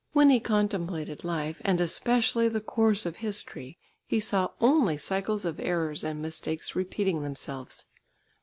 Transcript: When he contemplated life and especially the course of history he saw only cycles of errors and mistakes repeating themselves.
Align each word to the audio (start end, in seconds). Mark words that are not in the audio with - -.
When 0.13 0.31
he 0.31 0.39
contemplated 0.39 1.23
life 1.23 1.61
and 1.63 1.79
especially 1.79 2.49
the 2.49 2.59
course 2.59 3.05
of 3.05 3.17
history 3.17 3.77
he 4.07 4.19
saw 4.19 4.49
only 4.59 4.97
cycles 4.97 5.45
of 5.45 5.59
errors 5.59 6.03
and 6.03 6.19
mistakes 6.19 6.75
repeating 6.75 7.21
themselves. 7.21 7.85